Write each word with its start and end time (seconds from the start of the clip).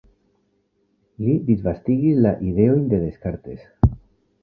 Li 1.27 1.35
disvastigis 1.51 2.25
la 2.27 2.35
ideojn 2.53 2.91
de 2.95 3.07
Descartes. 3.07 3.65